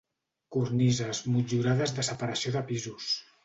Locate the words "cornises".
0.55-1.21